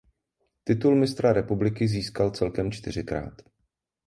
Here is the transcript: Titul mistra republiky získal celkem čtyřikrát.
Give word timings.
Titul 0.63 0.95
mistra 0.95 1.31
republiky 1.33 1.87
získal 1.87 2.31
celkem 2.31 2.71
čtyřikrát. 2.71 3.41